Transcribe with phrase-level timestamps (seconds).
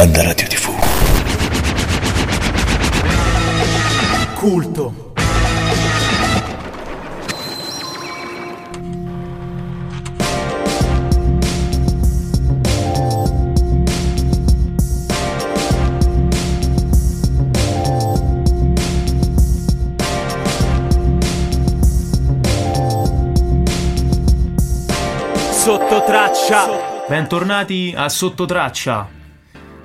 [0.00, 0.70] Banda Radio TV.
[4.34, 5.12] Culto.
[25.50, 27.04] Sottotraccia.
[27.06, 29.19] Bentornati a Sottotraccia.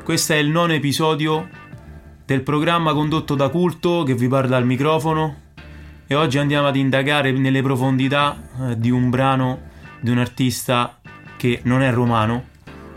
[0.06, 1.50] Questo è il nono episodio
[2.26, 5.36] del programma condotto da Culto che vi parla al microfono
[6.06, 9.62] e oggi andiamo ad indagare nelle profondità eh, di un brano
[10.00, 11.00] di un artista
[11.38, 12.50] che non è romano,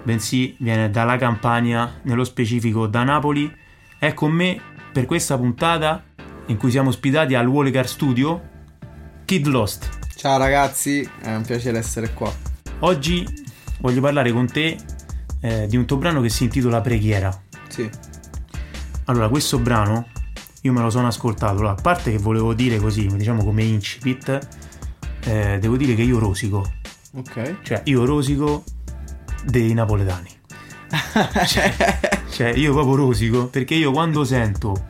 [0.03, 3.51] bensì viene dalla Campania, nello specifico da Napoli.
[3.99, 4.61] È con me
[4.93, 6.05] per questa puntata
[6.49, 8.49] in cui siamo ospitati al Wallecar Studio
[9.25, 9.89] Kid Lost.
[10.15, 12.31] Ciao ragazzi, è un piacere essere qua.
[12.81, 13.27] Oggi
[13.79, 14.77] voglio parlare con te
[15.41, 17.43] eh, di un tuo brano che si intitola Preghiera.
[17.69, 17.89] Sì.
[19.05, 20.07] Allora, questo brano
[20.63, 21.53] io me lo sono ascoltato.
[21.53, 24.49] Allora, a parte che volevo dire così, diciamo come incipit,
[25.25, 26.71] eh, devo dire che io rosico.
[27.15, 27.57] Ok.
[27.63, 28.65] Cioè, io rosico
[29.45, 30.37] dei napoletani.
[31.47, 31.75] cioè,
[32.31, 34.87] cioè, io proprio rosico perché io quando sento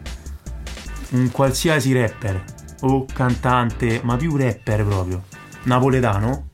[1.10, 2.44] un qualsiasi rapper
[2.80, 5.24] o cantante, ma più rapper proprio,
[5.64, 6.48] napoletano,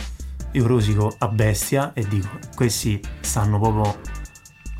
[0.55, 4.01] io rosico a bestia e dico, questi stanno proprio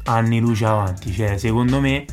[0.05, 1.13] anni luce avanti.
[1.13, 2.05] Cioè, secondo me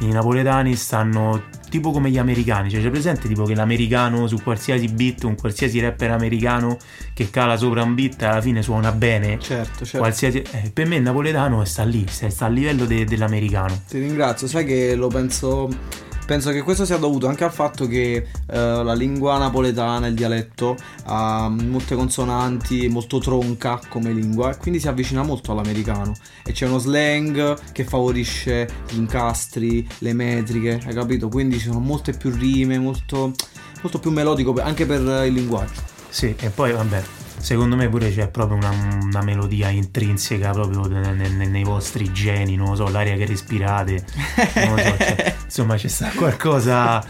[0.00, 2.70] i napoletani stanno tipo come gli americani.
[2.70, 6.76] Cioè, c'è presente tipo che l'americano su qualsiasi beat, un qualsiasi rapper americano
[7.14, 9.38] che cala sopra un beat alla fine suona bene.
[9.40, 9.98] Certo, certo.
[9.98, 13.82] Qualsiasi, eh, per me il napoletano sta lì, sta, sta a livello de- dell'americano.
[13.88, 18.16] Ti ringrazio, sai che lo penso Penso che questo sia dovuto anche al fatto che
[18.16, 24.80] eh, la lingua napoletana, il dialetto, ha molte consonanti, molto tronca come lingua e quindi
[24.80, 26.14] si avvicina molto all'americano.
[26.44, 31.28] E c'è uno slang che favorisce gli incastri, le metriche, hai capito?
[31.28, 33.32] Quindi ci sono molte più rime, molto,
[33.80, 35.80] molto più melodico anche per il linguaggio.
[36.08, 37.02] Sì, e poi vabbè,
[37.46, 38.70] secondo me pure c'è proprio una,
[39.02, 44.04] una melodia intrinseca proprio ne- ne- nei vostri geni, non lo so, l'aria che respirate,
[44.56, 47.00] non lo so, cioè, insomma c'è sta qualcosa,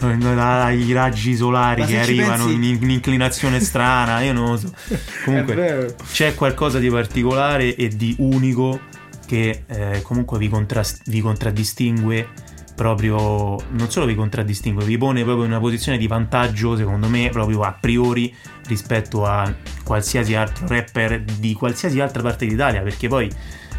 [0.00, 4.72] i raggi solari che arrivano pensi- in, in inclinazione strana, io non lo so.
[5.24, 8.80] Comunque c'è qualcosa di particolare e di unico
[9.26, 12.28] che eh, comunque vi, contrast- vi contraddistingue
[12.74, 17.28] proprio non solo vi contraddistingue, vi pone proprio in una posizione di vantaggio, secondo me,
[17.30, 18.34] proprio a priori
[18.66, 19.52] rispetto a
[19.84, 23.30] qualsiasi altro rapper di qualsiasi altra parte d'Italia, perché poi,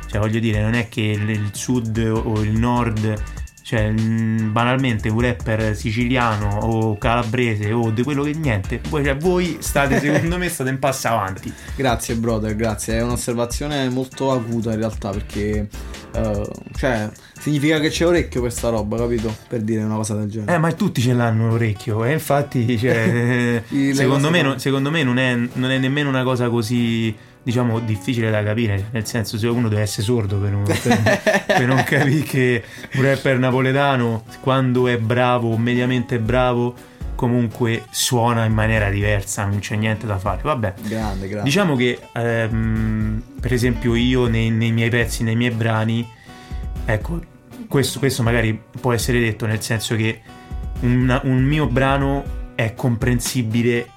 [0.07, 3.21] cioè, voglio dire, non è che il, sud o il nord,
[3.65, 9.17] cioè, mh, banalmente un rapper siciliano o calabrese o di quello che niente, voi, cioè,
[9.17, 11.51] voi state, secondo me, state un passo avanti.
[11.75, 12.99] Grazie brother, grazie.
[12.99, 15.67] È un'osservazione molto acuta in realtà perché
[16.13, 17.09] eh, cioè
[17.39, 19.35] significa che c'è orecchio per sta roba, capito?
[19.47, 20.53] Per dire una cosa del genere.
[20.53, 25.17] Eh, ma tutti ce l'hanno l'orecchio, e infatti, cioè, secondo, me, non, secondo me non
[25.17, 27.15] è, non è nemmeno una cosa così,
[27.45, 28.87] diciamo, difficile da capire.
[28.91, 32.63] Nel senso, se uno deve essere sordo per non, per- per non capire che
[32.95, 36.73] un rapper napoletano, quando è bravo mediamente bravo,
[37.13, 40.41] comunque suona in maniera diversa, non c'è niente da fare.
[40.41, 41.43] Vabbè, Grande, grande.
[41.47, 46.05] Diciamo che, ehm, per esempio, io nei, nei miei pezzi, nei miei brani,
[46.85, 47.21] ecco,
[47.69, 50.19] questo, questo magari può essere detto nel senso che
[50.81, 52.23] una- un mio brano
[52.55, 53.91] è comprensibile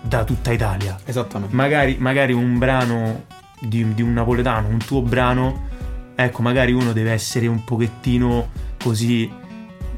[0.00, 0.98] da tutta Italia.
[1.04, 1.54] Esattamente.
[1.54, 3.24] Magari, magari un brano
[3.60, 5.66] di, di un napoletano, un tuo brano,
[6.14, 8.48] ecco, magari uno deve essere un pochettino
[8.82, 9.38] così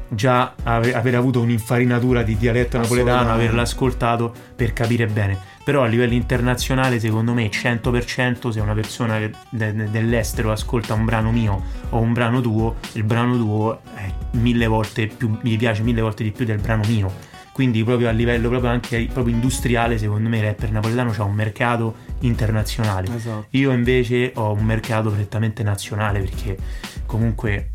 [0.09, 5.51] già ave- aver avuto un'infarinatura di dialetto napoletano, averlo ascoltato per capire bene.
[5.63, 9.17] Però a livello internazionale, secondo me, 100% se una persona
[9.49, 15.07] dell'estero ascolta un brano mio o un brano tuo, il brano tuo è mille volte
[15.07, 17.31] più, gli piace mille volte di più del brano mio.
[17.53, 21.35] Quindi proprio a livello proprio anche proprio industriale, secondo me il rapper napoletano ha un
[21.35, 23.15] mercato internazionale.
[23.15, 23.45] Esatto.
[23.51, 26.57] Io invece ho un mercato prettamente nazionale perché
[27.05, 27.72] comunque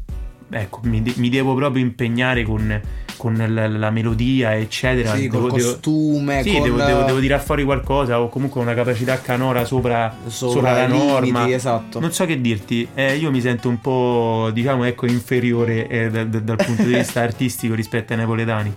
[0.50, 2.80] ecco, mi, de- mi devo proprio impegnare con,
[3.16, 5.14] con la, la melodia, eccetera.
[5.14, 8.60] Sì, col Devo- devo- costume, sì, con devo, devo, devo tirare fuori qualcosa o comunque
[8.60, 11.48] una capacità canora sopra, sopra sopra la limiti, norma.
[11.50, 12.00] esatto.
[12.00, 16.24] Non so che dirti, eh, io mi sento un po', diciamo, ecco, inferiore eh, da-
[16.24, 18.74] da- dal punto di vista artistico rispetto ai napoletani.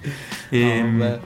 [0.50, 1.20] Ehm, vabbè.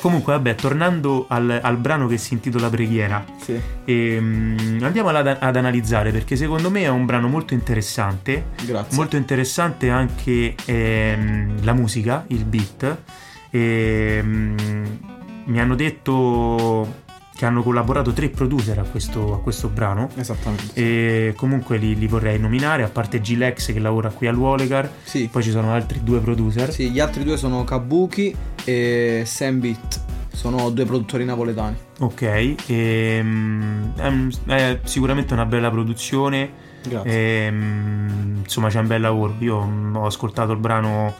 [0.00, 3.58] Comunque, vabbè, tornando al, al brano che si intitola Preghiera, Sì.
[3.84, 8.46] ehm, andiamo ad, ad analizzare perché secondo me è un brano molto interessante.
[8.64, 8.96] Grazie.
[8.96, 12.96] Molto interessante anche ehm, la musica, il beat.
[13.50, 14.54] Ehm,
[15.46, 20.10] mi hanno detto che hanno collaborato tre producer a questo, a questo brano.
[20.16, 20.72] Esattamente.
[20.74, 25.28] E comunque li, li vorrei nominare, a parte Gilex che lavora qui all'Uolegar, Sì.
[25.30, 26.72] poi ci sono altri due producer.
[26.72, 28.34] Sì, gli altri due sono Kabuki
[28.68, 30.00] e Sam Beat.
[30.30, 31.74] Sono due produttori napoletani.
[32.00, 36.66] Ok, ehm, è, un- è sicuramente una bella produzione.
[36.86, 37.46] Grazie.
[37.46, 39.34] ehm, insomma, c'è un bel lavoro.
[39.38, 41.12] Io mm, ho ascoltato il brano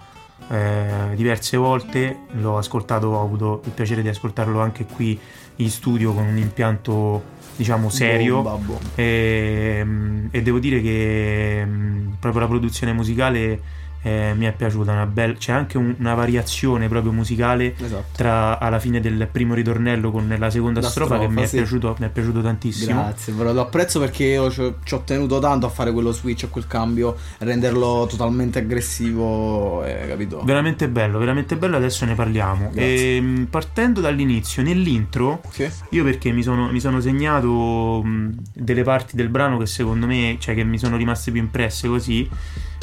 [0.51, 5.19] eh, diverse volte, l'ho ascoltato, ho avuto il piacere di ascoltarlo anche qui
[5.57, 7.23] in studio con un impianto,
[7.57, 8.43] diciamo, serio.
[8.43, 8.81] Bomba, bomba.
[8.95, 13.61] E, mm, e devo dire che mm, proprio la produzione musicale
[14.03, 14.93] eh, mi è piaciuta.
[14.93, 18.05] Una bel- c'è anche un- una variazione proprio musicale Esatto.
[18.13, 21.47] tra alla fine del primo ritornello con la seconda La strofa, che strofa, mi è,
[21.49, 21.57] sì.
[21.57, 23.01] piaciuto, mi è piaciuto tantissimo.
[23.03, 26.49] Grazie, però lo apprezzo perché io ci ho, tenuto tanto a fare quello switch, a
[26.49, 30.43] quel cambio, renderlo totalmente aggressivo, eh, capito?
[30.45, 32.71] Veramente bello, veramente bello, adesso ne parliamo.
[32.73, 33.17] Grazie.
[33.17, 35.69] Ehm, partendo dall'inizio, nell'intro, Sì.
[35.91, 40.37] io perché mi sono, mi sono segnato mh, delle parti del brano che secondo me,
[40.39, 42.29] cioè che mi sono rimaste più impresse così.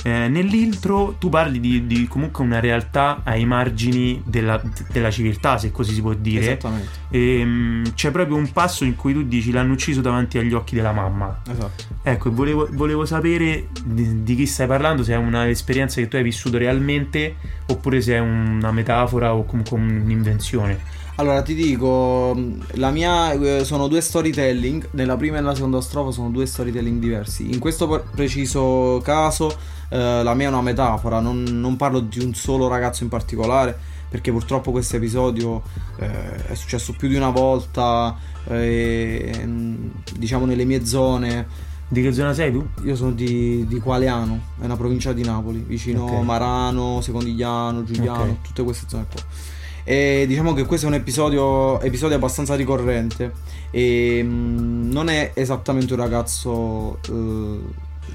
[0.05, 4.61] Eh, nell'intro tu parli di, di comunque una realtà ai margini della,
[4.91, 6.43] della civiltà, se così si può dire.
[6.43, 6.89] Esattamente.
[7.09, 10.75] E, mh, c'è proprio un passo in cui tu dici l'hanno ucciso davanti agli occhi
[10.75, 11.41] della mamma.
[11.49, 11.85] Esatto.
[12.03, 16.23] Ecco, volevo, volevo sapere di, di chi stai parlando, se è un'esperienza che tu hai
[16.23, 20.79] vissuto realmente oppure se è una metafora o comunque un'invenzione.
[21.17, 22.37] Allora ti dico,
[22.73, 26.99] la mia eh, sono due storytelling, nella prima e nella seconda strofa sono due storytelling
[26.99, 27.53] diversi.
[27.53, 29.55] In questo preciso caso
[29.89, 33.77] eh, la mia è una metafora, non, non parlo di un solo ragazzo in particolare,
[34.09, 35.61] perché purtroppo questo episodio
[35.99, 38.17] eh, è successo più di una volta,
[38.47, 41.73] eh, mm, diciamo nelle mie zone.
[41.87, 42.65] Di che zona sei tu?
[42.83, 46.23] Io sono di, di Qualeano, è una provincia di Napoli, vicino Ok.
[46.23, 48.41] Marano, Secondigliano, Giuliano, Ok.
[48.41, 49.21] tutte queste zone qua.
[49.87, 53.33] E diciamo che questo è un episodio, episodio abbastanza ricorrente
[53.69, 57.59] e mm, non è esattamente un ragazzo eh,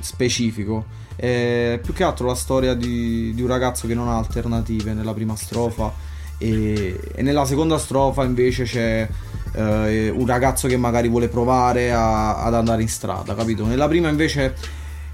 [0.01, 0.85] specifico,
[1.15, 5.15] è più che altro la storia di, di un ragazzo che non ha alternative nella
[5.15, 5.93] prima strofa
[6.39, 9.09] e, e nella seconda strofa invece c'è
[9.53, 13.65] eh, un ragazzo che magari vuole provare a- ad andare in strada, capito?
[13.65, 14.55] Nella prima invece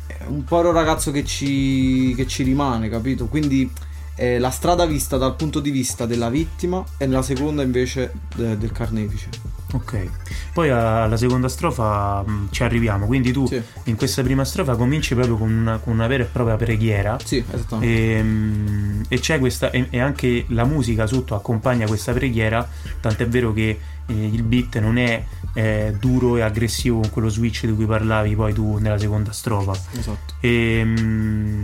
[0.07, 3.27] è un povero ragazzo che ci, che ci rimane, capito?
[3.27, 3.71] Quindi
[4.17, 8.57] è la strada vista dal punto di vista della vittima e nella seconda invece de-
[8.59, 9.29] del carnefice.
[9.73, 10.09] Ok.
[10.55, 15.15] Poi alla seconda strofa mh, ci arriviamo, quindi tu Sì, in questa prima strofa cominci
[15.15, 17.19] proprio con una, con una vera e propria preghiera.
[17.23, 17.45] sì.
[17.81, 22.67] E, mh, e c'è questa e, e anche la musica sotto accompagna questa preghiera
[23.01, 25.23] tant'è vero che eh, il beat non è
[25.53, 29.73] eh, duro e aggressivo con quello switch di cui parlavi poi tu nella seconda strofa
[29.99, 30.35] Esatto.
[30.41, 31.56] e, mh,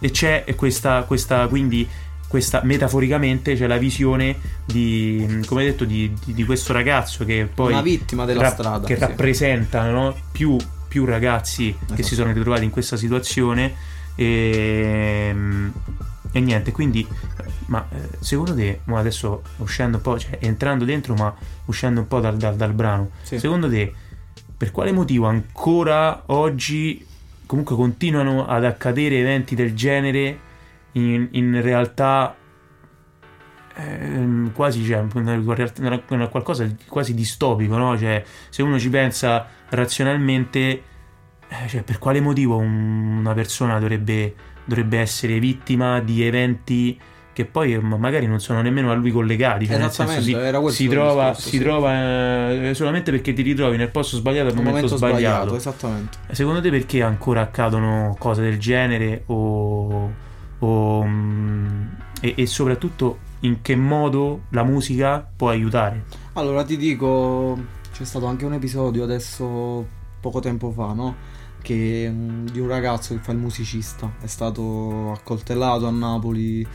[0.00, 1.88] e c'è questa, questa quindi
[2.28, 4.36] questa metaforicamente c'è la visione
[4.66, 8.86] di come detto di, di- di questo ragazzo che poi Una vittima della rap- strada.
[8.86, 9.00] che sì.
[9.00, 10.14] rappresenta no?
[10.30, 10.56] più,
[10.88, 12.02] più ragazzi che Esatto.
[12.02, 13.72] si sono ritrovati in questa situazione
[14.14, 15.34] e,
[16.32, 17.06] e niente quindi
[17.66, 21.34] ma eh, secondo te adesso uscendo un po' cioè entrando dentro ma
[21.66, 23.38] uscendo un po' dal, dal- dal brano Sì.
[23.38, 23.92] secondo te
[24.56, 27.06] per quale motivo ancora oggi
[27.48, 30.38] comunque continuano ad accadere eventi del genere
[30.92, 32.36] in, in realtà
[33.74, 35.06] ehm, quasi cioè,
[36.30, 37.96] qualcosa quasi distopico, no?
[37.96, 40.82] Cioè, se uno ci pensa razionalmente,
[41.48, 44.34] eh, cioè, per quale motivo un- una persona dovrebbe,
[44.66, 47.00] dovrebbe essere vittima di eventi
[47.38, 49.64] che poi magari non sono nemmeno a lui collegati?
[49.64, 51.62] Cioè, nel senso, Esattamente, si, era questo si trova, discorso, si sì.
[51.62, 55.54] trova eh, solamente perché ti ritrovi nel posto sbagliato al Un momento, sbagliato.
[55.54, 56.18] esattamente.
[56.32, 60.12] Secondo te perché ancora accadono cose del genere o,
[60.58, 61.86] o, mm,
[62.22, 66.06] e, e soprattutto in che modo la musica può aiutare?
[66.32, 67.56] Allora ti dico,
[67.92, 69.86] c'è stato anche un episodio adesso
[70.20, 71.14] poco tempo fa, no?
[71.62, 76.66] Che mm, di un ragazzo che fa il musicista è stato accoltellato a Napoli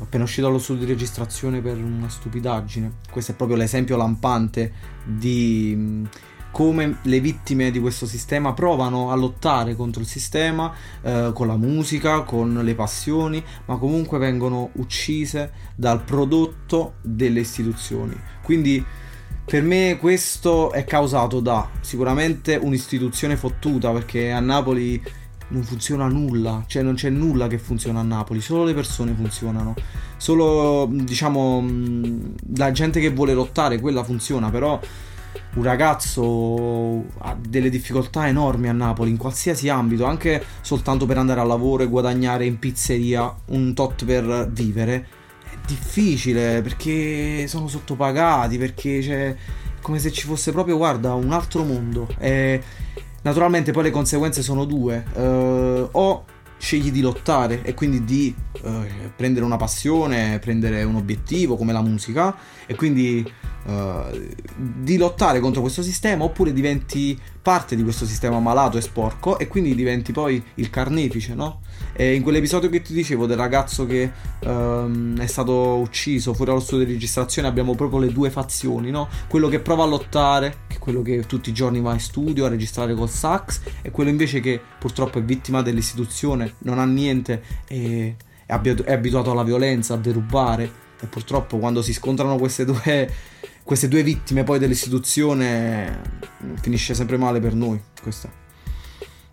[0.00, 2.98] appena uscito dallo studio di registrazione per una stupidaggine.
[3.10, 4.72] Questo è proprio l'esempio lampante
[5.04, 6.06] di
[6.50, 11.56] come le vittime di questo sistema provano a lottare contro il sistema eh, con la
[11.56, 18.18] musica, con le passioni, ma comunque vengono uccise dal prodotto delle istituzioni.
[18.42, 18.84] Quindi
[19.44, 25.02] per me questo è causato da sicuramente un'istituzione fottuta perché a Napoli
[25.48, 29.74] non funziona nulla, cioè non c'è nulla che funziona a Napoli, solo le persone funzionano.
[30.16, 34.80] Solo diciamo mh, la gente che vuole lottare, quella funziona, però
[35.54, 41.40] un ragazzo ha delle difficoltà enormi a Napoli in qualsiasi ambito, anche soltanto per andare
[41.40, 45.06] al lavoro e guadagnare in pizzeria un tot per vivere.
[45.50, 49.36] È difficile perché sono sottopagati, perché c'è
[49.80, 52.08] come se ci fosse proprio, guarda, un altro mondo.
[52.18, 52.62] E
[53.28, 55.04] naturalmente poi le conseguenze sono due.
[55.14, 56.24] Eh, o
[56.58, 61.82] scegli di lottare e quindi di eh, prendere una passione, prendere un obiettivo come la
[61.82, 62.34] musica
[62.66, 63.24] e quindi
[63.68, 69.38] eh, di lottare contro questo sistema oppure diventi parte di questo sistema malato e sporco
[69.38, 71.60] e quindi diventi poi il carnefice, no?
[71.92, 74.10] E in quell'episodio che ti dicevo del ragazzo che
[74.40, 79.08] ehm, è stato ucciso fuori dallo studio di registrazione abbiamo proprio le due fazioni, no?
[79.28, 82.46] Quello che prova a lottare, che è quello che tutti i giorni va in studio
[82.46, 87.42] a registrare col sax, e quello invece che purtroppo è vittima dell'istituzione, non ha niente
[87.66, 90.86] e è abituato alla violenza, a derubare.
[91.00, 93.08] E purtroppo quando si scontrano queste due,
[93.68, 96.00] queste due vittime poi dell'istituzione
[96.62, 97.78] finisce sempre male per noi.
[98.00, 98.30] Questa.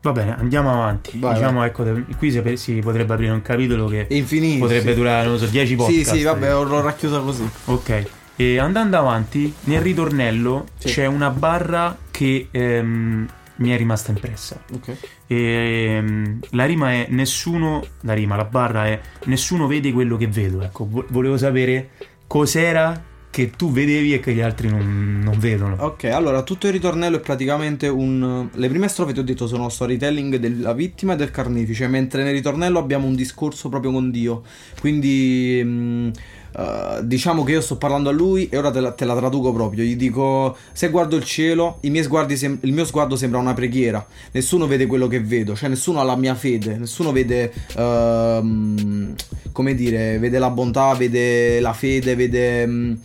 [0.01, 1.17] Va bene, andiamo avanti.
[1.19, 1.69] Vai, diciamo, vai.
[1.69, 1.85] ecco,
[2.17, 4.95] qui si, si, potrebbe aprire un capitolo che Infinito, potrebbe sì.
[4.97, 6.11] durare, non so, 10 podcast.
[6.11, 7.49] Sì, sì, vabbè, l'ho racchiusa così.
[7.63, 8.07] Ok.
[8.35, 10.89] E andando avanti, nel ritornello sì.
[10.89, 14.61] c'è una barra che ehm, mi è rimasta impressa.
[14.73, 14.97] Ok.
[15.27, 20.27] E, ehm, la rima è nessuno, la rima, la barra è nessuno vede quello che
[20.27, 20.61] vedo.
[20.61, 21.91] Ecco, volevo sapere
[22.27, 25.75] cos'era che tu vedevi e che gli altri non, non, vedono.
[25.79, 28.47] Ok, allora tutto il ritornello è praticamente un.
[28.49, 32.31] Le prime strofe ti ho detto sono storytelling della vittima e del carnefice, mentre nel
[32.31, 34.43] ritornello abbiamo un discorso proprio con Dio.
[34.79, 35.61] Quindi.
[35.61, 36.09] Mh, mm,
[36.55, 39.51] Uh, diciamo che io sto parlando a lui e ora te la, te la, traduco
[39.51, 39.83] proprio.
[39.83, 44.07] Gli dico: Se guardo il cielo, sem- il mio sguardo sembra una preghiera.
[44.31, 49.13] Nessuno vede quello che vedo, cioè nessuno ha la mia fede, nessuno vede, uh,
[49.51, 52.63] come dire, vede la bontà, vede la fede, vede.
[52.63, 52.99] Um,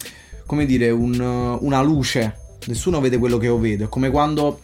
[0.51, 1.15] come dire, un,
[1.61, 2.35] una luce.
[2.67, 3.85] Nessuno vede quello che io vedo.
[3.85, 4.59] È come quando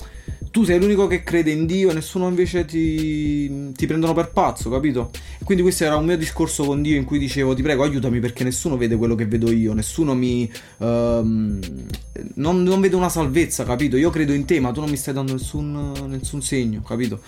[0.50, 4.69] tu sei l'unico che crede in Dio e nessuno invece ti, ti prendono per pazzo,
[4.69, 5.11] capito?
[5.45, 8.43] Quindi questo era un mio discorso con Dio in cui dicevo ti prego aiutami perché
[8.43, 10.50] nessuno vede quello che vedo io, nessuno mi...
[10.78, 11.61] Um,
[12.35, 13.97] non, non vede una salvezza, capito?
[13.97, 17.21] Io credo in te ma tu non mi stai dando nessun, nessun segno, capito?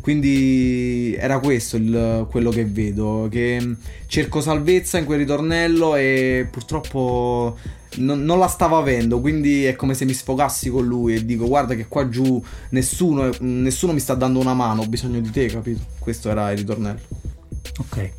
[0.00, 3.76] Quindi era questo il, quello che vedo, che
[4.08, 9.94] cerco salvezza in quel ritornello e purtroppo non, non, la stavo avendo, quindi è come
[9.94, 14.14] se mi sfogassi con lui e dico guarda che qua giù nessuno, nessuno mi sta
[14.14, 15.80] dando una mano, ho bisogno di te, capito?
[15.98, 17.00] Questo era il ritornello.
[17.78, 18.12] Ok.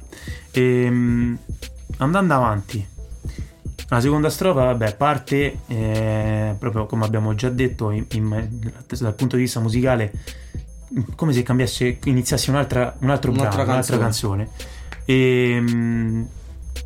[0.51, 1.37] Ehm,
[1.97, 2.85] andando avanti,
[3.87, 8.49] la seconda strofa, vabbè, parte eh, proprio come abbiamo già detto, in, in,
[8.99, 10.11] dal punto di vista musicale,
[11.15, 13.97] come se cambiasse, iniziasse un'altra, un altro un'altra brano, canzone.
[13.97, 14.49] un'altra canzone.
[15.05, 16.27] E, ehm,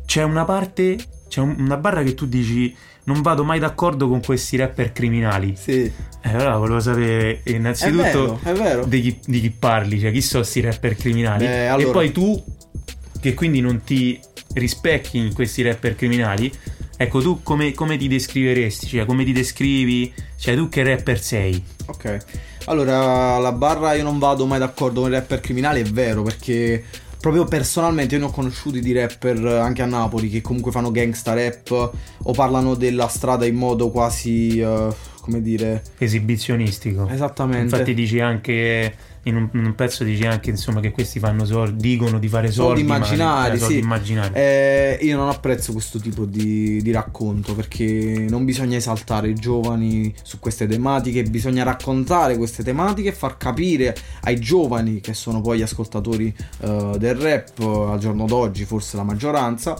[0.04, 0.96] c'è una parte
[1.36, 2.74] c'è un, una barra che tu dici
[3.04, 5.54] non vado mai d'accordo con questi rapper criminali.
[5.54, 5.82] Sì.
[5.82, 8.84] Eh, allora volevo sapere innanzitutto è vero, è vero.
[8.86, 11.44] Di, chi, di, chi, parli, cioè chi sono questi rapper criminali.
[11.44, 11.88] Eh, allora...
[11.88, 12.42] E poi tu,
[13.20, 14.18] che quindi non ti
[14.54, 16.50] rispecchi in questi rapper criminali,
[16.96, 18.86] ecco tu come, come ti descriveresti?
[18.86, 20.12] Cioè come ti descrivi?
[20.36, 21.62] Cioè tu che rapper sei?
[21.86, 22.18] Ok.
[22.64, 26.82] Allora, la barra io non vado mai d'accordo con i rapper criminali, è vero, perché
[27.26, 31.34] proprio personalmente io ne ho conosciuti di rapper anche a Napoli che comunque fanno gangsta
[31.34, 31.90] rap
[32.22, 35.82] o parlano della strada in modo quasi, uh, come dire...
[35.98, 37.08] Esibizionistico.
[37.08, 37.64] Esattamente.
[37.64, 38.94] Infatti dici anche
[39.26, 42.50] in un, in un, pezzo dici anche insomma che questi fanno soldi, dicono di fare
[42.50, 43.80] soldi, soldi immaginari, ma, eh, soldi sì.
[43.80, 44.34] immaginari.
[44.34, 50.14] Eh, io non apprezzo questo tipo di, di, racconto perché non bisogna esaltare i giovani
[50.22, 55.58] su queste tematiche, bisogna raccontare queste tematiche e far capire ai giovani che sono poi
[55.58, 59.76] gli ascoltatori uh, del rap uh, al giorno d'oggi, forse la maggioranza,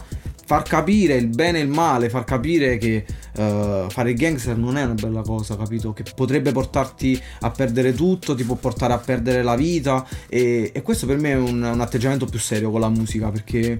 [0.47, 3.03] far capire il bene e il male, far capire che
[3.35, 5.91] uh, fare il gangster non è una bella cosa, capito?
[5.91, 10.81] Che potrebbe portarti a perdere tutto, ti può portare a perdere la vita e, e
[10.83, 13.77] questo per me è un, un, atteggiamento più serio con la musica perché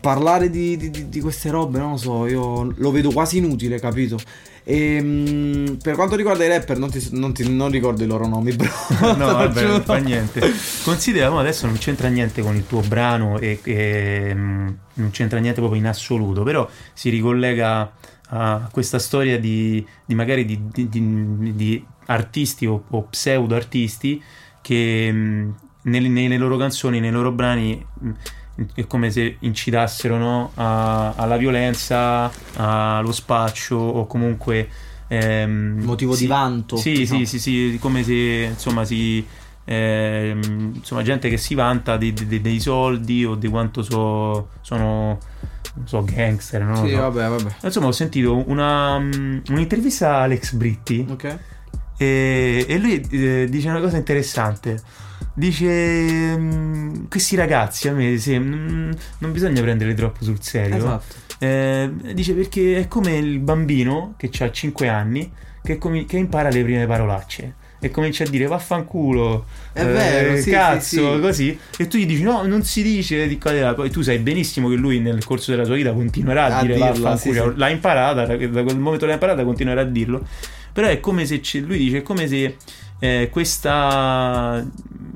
[0.00, 4.18] parlare di, di, di queste robe, non lo so, io lo vedo quasi inutile, capito?
[4.64, 8.26] E, um, per quanto riguarda i rapper, non, ti, non, ti, non ricordo i loro
[8.26, 8.70] nomi, bro.
[9.16, 10.40] no, vabbè, non fa niente.
[10.84, 15.60] Considera, adesso non c'entra niente con il tuo brano e, e um, non c'entra niente
[15.60, 17.92] proprio in assoluto, però si ricollega
[18.34, 24.22] a questa storia di, di magari di, di, di, artisti o, o pseudo artisti
[24.60, 27.84] che um, nelle, nelle, loro canzoni, nei loro brani
[28.74, 30.50] è come se incitassero no?
[30.54, 34.68] a, alla violenza, allo spaccio o comunque...
[35.08, 36.76] Ehm, Motivo sì, di vanto.
[36.76, 37.04] Sì, no.
[37.04, 39.24] sì, sì, sì, come se insomma si...
[39.64, 40.36] Eh,
[40.74, 45.18] insomma, gente che si vanta di, di, dei soldi o di quanto so, sono
[45.74, 46.62] non so, gangster.
[46.62, 46.84] No?
[46.84, 47.02] Sì, no.
[47.02, 47.54] vabbè, vabbè.
[47.62, 51.06] Insomma, ho sentito una, un'intervista a Alex Britti.
[51.08, 51.38] Ok.
[51.96, 54.80] E, e lui eh, dice una cosa interessante
[55.34, 58.96] dice questi ragazzi a me sì, non
[59.32, 61.14] bisogna prendere troppo sul serio esatto.
[61.38, 65.30] Eh, dice perché è come il bambino che ha 5 anni
[65.62, 70.50] che, comi- che impara le prime parolacce e comincia a dire vaffanculo, È vero, sì,
[70.52, 71.20] cazzo, sì, sì.
[71.20, 71.58] così.
[71.78, 73.74] E tu gli dici no, non si dice di qua di là.
[73.74, 76.74] Poi tu sai benissimo che lui nel corso della sua vita continuerà a, A dire
[76.74, 77.54] dirla, vaffanculo.
[77.56, 80.24] L'ha imparata, da quel momento l'ha imparata, continuerà a dirlo.
[80.72, 82.54] Però è come se c'è- lui dice, è come se
[83.02, 84.64] eh, questa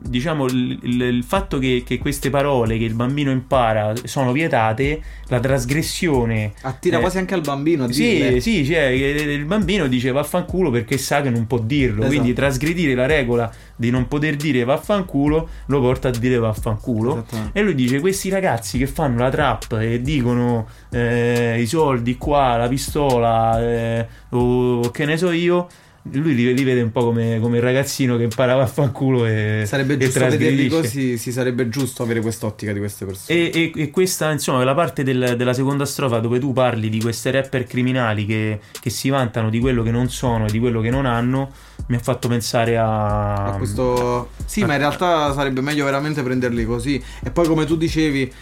[0.08, 5.00] diciamo il, il- il fatto che, che queste parole che il bambino impara sono vietate,
[5.26, 8.40] la trasgressione Attira eh, quasi anche al bambino a sì, dirle.
[8.40, 12.08] sì, cioè, che il bambino dice vaffanculo perché sa che non può dirlo, Esatto.
[12.08, 17.26] quindi trasgredire la regola di non poter dire vaffanculo lo porta a dire vaffanculo.
[17.52, 22.56] E lui dice: Questi ragazzi che fanno la trap e dicono eh, i soldi qua,
[22.56, 25.66] la pistola, eh, o che ne so io.
[26.12, 29.64] Lui li, li vede un po' come, come il ragazzino che imparava a fanculo e,
[29.66, 30.80] Sarebbe e giusto vederli trasgredisce.
[30.80, 33.38] così, sì, sarebbe giusto avere quest'ottica di queste persone.
[33.38, 37.00] E, e- e questa, insomma, la parte del- della seconda strofa dove tu parli di
[37.00, 40.80] queste rapper criminali che, che si vantano di quello che non sono e di quello
[40.80, 41.50] che non hanno,
[41.88, 43.44] mi ha fatto pensare a.
[43.44, 47.76] a questo sì ma in realtà sarebbe meglio veramente prenderli così e poi come tu
[47.76, 48.32] dicevi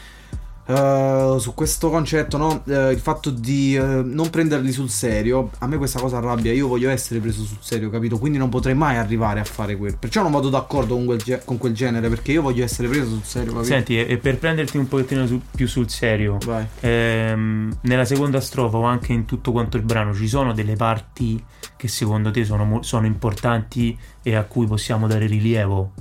[0.66, 2.62] eh, su questo concetto no?
[2.66, 6.68] Eh, il fatto di eh, non prenderli sul serio a me questa cosa arrabbia io
[6.68, 10.22] voglio essere preso sul serio capito quindi non potrei mai arrivare a fare quello perciò
[10.22, 13.24] non vado d'accordo con quel, ge- con quel genere perché io voglio essere preso sul
[13.24, 16.38] serio capito Senti, e, per prenderti un pochettino su- più sul serio,
[16.80, 21.42] ehm, nella seconda strofa o anche in tutto quanto il brano ci sono delle parti
[21.76, 25.92] che secondo te sono, mo- sono importanti e a cui possiamo dare rilievo?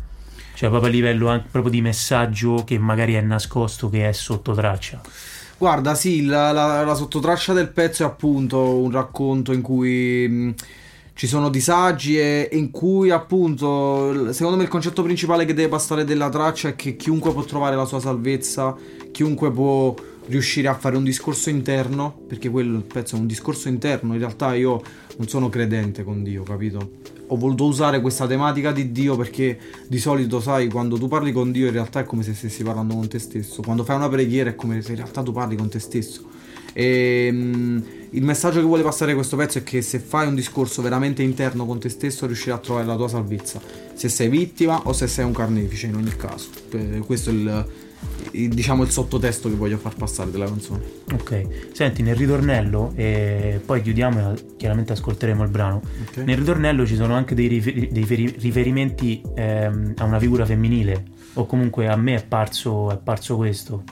[0.55, 4.53] Cioè proprio a livello anche proprio di messaggio che magari è nascosto, che è sotto
[4.53, 5.01] traccia.
[5.57, 10.53] Guarda, sì, la, la- la sottotraccia del pezzo è appunto un racconto in cui mh,
[11.13, 16.03] ci sono disagi e in cui appunto, secondo me il concetto principale che deve passare
[16.03, 18.75] della traccia è che chiunque può trovare la sua salvezza,
[19.11, 19.93] chiunque può
[20.25, 24.19] riuscire a fare un discorso interno, perché quello il pezzo è un discorso interno, in
[24.19, 24.81] realtà io
[25.17, 26.89] non sono credente con Dio, capito?
[27.27, 31.51] Ho voluto usare questa tematica di Dio perché di solito, sai, quando tu parli con
[31.51, 33.61] Dio in realtà è come se stessi parlando con te stesso.
[33.61, 36.23] Quando fai una preghiera è come se in realtà tu parli con te stesso.
[36.73, 37.77] E mm,
[38.11, 41.65] il messaggio che vuole passare questo pezzo è che se fai un discorso veramente interno
[41.65, 43.61] con te stesso riuscirai a trovare la tua salvezza.
[43.93, 46.49] Se sei vittima o se sei un carnefice in ogni caso.
[46.71, 47.67] Eh, Questo è il-
[48.31, 50.81] diciamo il sottotesto che voglio far passare della canzone.
[51.13, 55.81] Ok, senti, nel ritornello, e poi chiudiamo e chiaramente ascolteremo il brano.
[56.07, 56.17] Ok?
[56.17, 61.03] Nel ritornello ci sono anche dei, rifer- dei feri- riferimenti ehm, a una figura femminile,
[61.33, 63.83] o comunque a me è parso, è parso questo.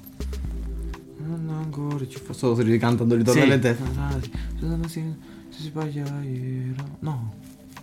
[1.17, 2.19] Non ancora ci
[2.71, 3.55] ricantando il ritornello Sì.
[3.55, 3.83] in testa.
[6.99, 7.33] No.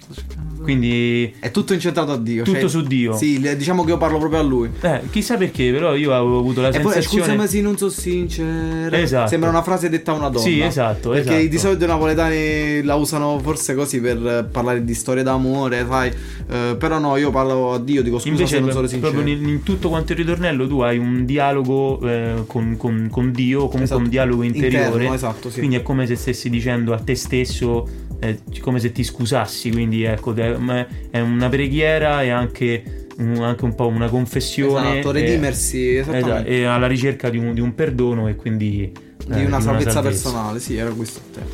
[0.08, 2.42] Sto cercando- Quindi, È tutto incentrato a Dio.
[2.42, 3.16] tutto cioè- su Dio.
[3.16, 4.68] Sì, diciamo che io parlo proprio a lui.
[4.80, 7.24] Eh, chissà perché, però io avevo avuto la E poi sensazione...
[7.24, 8.94] scusami se non so sincero.
[8.94, 9.28] Esatto.
[9.28, 10.44] Sembra una frase detta a una donna.
[10.44, 11.48] Sì, esatto, Perché esatto.
[11.48, 16.10] di solito i napoletani la usano forse così per parlare di storie d'amore, sai.
[16.50, 19.42] Eh, però no, io parlo a Dio, dico scusa Invece, se non sono proprio sincero.
[19.42, 23.60] in, in tutto quanto il ritornello, tu hai un dialogo eh, con, con- con Dio,
[23.68, 24.00] comunque Esatto.
[24.02, 24.86] un dialogo interiore.
[24.86, 25.58] Interno, esatto, sì.
[25.58, 27.86] Quindi è come se stessi dicendo a te stesso,
[28.20, 29.70] eh, come se ti scusassi.
[29.70, 34.98] Quindi ecco, è una preghiera e anche un, anche un po' una confessione.
[34.98, 36.48] Esatto, redimersi, esattamente.
[36.48, 38.92] e alla ricerca di un, di un perdono e quindi
[39.26, 41.46] di eh, una salvezza personale, sì, era questo il tema.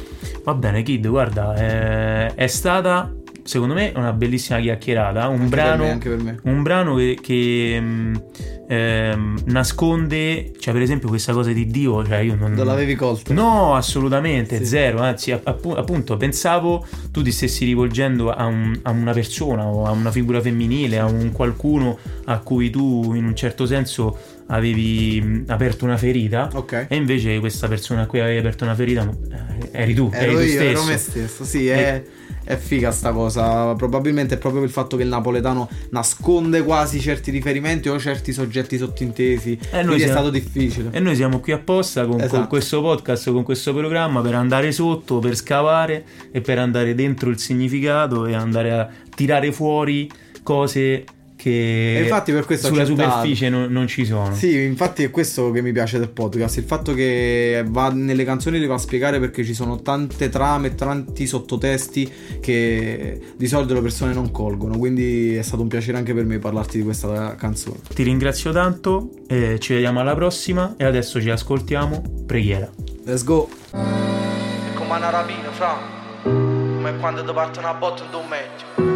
[0.45, 3.13] Va bene, Kid, guarda, eh, è stata
[3.45, 5.29] secondo me una bellissima chiacchierata.
[5.29, 6.39] Un Anche per brano me, per me.
[6.43, 8.23] un brano che, che, mh,
[8.67, 12.53] ehm, nasconde, cioè per esempio questa cosa di Dio, cioè io non...
[12.53, 13.33] Non l'avevi colto?
[13.33, 14.67] No, assolutamente, Sì.
[14.67, 19.67] zero, anzi app- appu- appunto pensavo tu ti stessi rivolgendo a, un- a una persona
[19.67, 24.19] o a una figura femminile, a un qualcuno a cui tu in un certo senso
[24.47, 26.87] avevi aperto una ferita Ok.
[26.89, 30.33] e invece questa persona a cui avevi aperto una ferita eh, eri tu, eri Ero
[30.39, 30.63] tu io, stesso.
[30.65, 32.03] ero me stesso, sì, è,
[32.45, 33.75] è figa sta cosa.
[33.75, 38.77] Probabilmente è proprio il fatto che il napoletano nasconde quasi certi riferimenti o certi soggetti
[38.77, 39.59] sottintesi.
[39.71, 40.89] Eh, noi quindi è siamo- stato difficile.
[40.93, 42.47] E noi siamo qui apposta con, con Esatto.
[42.47, 47.39] questo podcast, con questo programma per andare sotto, per scavare e per andare dentro il
[47.39, 50.09] significato e andare a tirare fuori
[50.43, 51.05] cose
[51.45, 54.35] che infatti per questo ho sulla superficie non, non ci sono.
[54.35, 58.59] Sì, infatti è questo che mi piace del podcast, il fatto che va nelle canzoni
[58.59, 63.75] li va a spiegare perché ci sono tante trame e tanti sottotesti che di solito
[63.75, 67.35] le persone non colgono, quindi è stato un piacere anche per me parlarti di questa
[67.37, 67.81] canzone.
[67.93, 72.71] Ti ringrazio tanto, eh, ci vediamo alla prossima e adesso ci ascoltiamo Preghiera.
[73.05, 73.51] Let's go!
[73.71, 75.77] È come una rapina, fra,
[76.23, 78.94] come quando ti parte una botta in un meglio.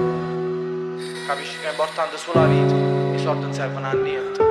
[1.29, 2.75] Capisci che è importante sulla vita,
[3.15, 4.43] i soldi non servono a niente.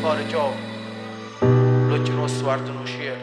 [0.00, 0.56] Fuori gioco.
[1.86, 3.16] l'occhio nostro guardano cielo.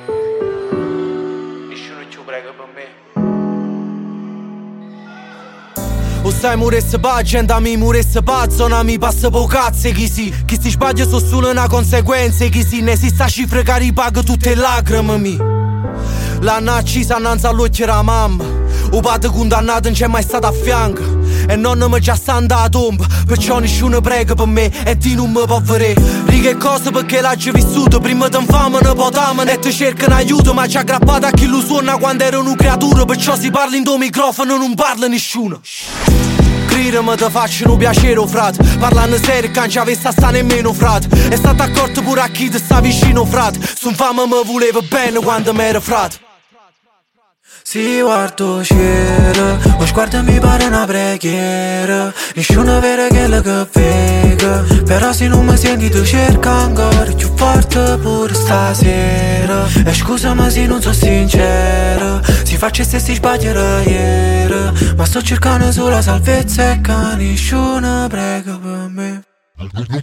[1.68, 2.86] Nessuno ci prega per me.
[6.22, 10.34] O stai muresse pa, agenda mi muresse pa, zona mi passa po' cazzo chi si
[10.46, 14.24] Chi si sbaglia sono solo una conseguenza chi si ne si sta cifre che ripaga
[14.24, 15.36] tutte le lacrime mi
[16.40, 18.46] L'hanno accisa annanzi all'occhio la mamma
[18.92, 22.70] O padre condannato non c'è mai stato a fianco e non mi già sta andata
[22.70, 25.96] tomba Perciò nessuno prega per me e di non mi può vedere
[26.26, 28.00] Righe cose perché l'hai vissuto.
[28.00, 31.46] Prima ti infame ne potamano e ti cercano aiuto Ma ci ha aggrappato a chi
[31.46, 35.60] lo suona quando ero un creatura Perciò si parla in tuo microfono non parla nessuno.
[36.78, 38.64] Scrivere mi te faccio un piacere, frate.
[38.78, 41.08] Parlando serio che non ci avesse sta nemmeno, frate.
[41.30, 43.60] E stato accorto pure a chi ti sta vicino, frate.
[43.76, 46.27] Sun fama mi voleva bene quando m'era frate
[47.78, 55.14] si guardo cielo, lo sguardo mi pare una preghiera Nessuno vede quello che vedo Però
[55.14, 60.82] se non mi senti tu cerca ancora più forte pure stasera E scusami se non
[60.82, 67.16] sono sincero Si faccia se si sbaglierà ieri Ma sto cercando solo salvezza e che
[67.18, 69.37] nessuno prega per me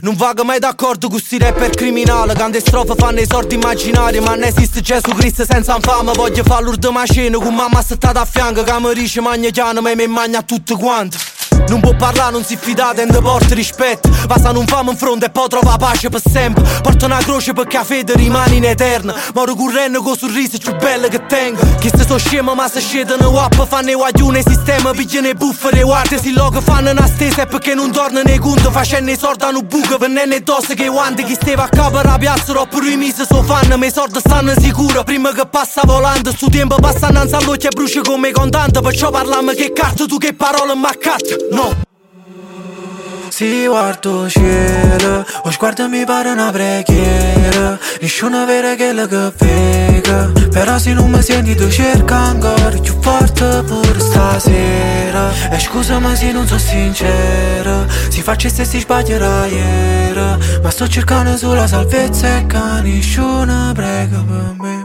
[0.01, 2.35] non vago mai d'accordo con sti rapper criminali.
[2.35, 6.13] Quante strofe fanno i sordi immaginari Ma non esiste Gesù Cristo senza infame.
[6.13, 9.95] Voglio fare l'ultima cena con mamma stata a fianco Che mi dice magna chiano ma
[9.95, 11.19] mi magna tutti quanti
[11.69, 14.11] non può parlare, non si fidate e porta rispetto.
[14.27, 16.63] Passa non famo in fronte e poi trova pace per sempre.
[16.83, 21.09] Porta una croce perché la fede rimane in eterna Moro correndo con sorrisi più belli
[21.09, 21.61] che tengo.
[21.79, 25.83] Chi se so scemo ma se scedono wap Fanno i guaglioni sistema, pigliano i buffere
[25.83, 27.43] guarda Si logo fanno una stesa.
[27.43, 31.25] E perché non tornano i conti Facendo i sordi hanno buco, venendo tosse che guanti.
[31.25, 34.53] Chi stava a capo la piazza, oppure i misi so fanno Ma i soldi stanno
[34.59, 38.81] sicuro, prima che passa volando Sto tempo passa innanzi all'occhio e brucia come contante.
[38.81, 41.83] Perciò parliamo che carte, tu che parole ma cazzo no.
[43.29, 47.77] Si guardo cielo O sguardo mi pare una preghiera.
[48.01, 53.65] Nessuno vede quello che vega Però se non mi senti tu cerca ancora Più forte
[53.67, 55.33] pure stasera.
[55.51, 60.05] E scusami se non sono sincero Si faccia se si sbaglierà ieri.
[60.63, 64.84] Ma sto cercando sulla salvezza e che nessuno prega per me